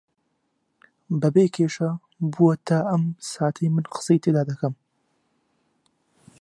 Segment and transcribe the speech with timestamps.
[1.21, 1.91] بەبێ کێشە
[2.31, 4.73] بووە تا ئەم ساتەی من قسەی تێدا دەکەم